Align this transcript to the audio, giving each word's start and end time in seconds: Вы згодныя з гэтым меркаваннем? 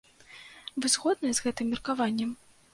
Вы 0.85 0.91
згодныя 0.95 1.33
з 1.37 1.45
гэтым 1.49 1.65
меркаваннем? 1.77 2.37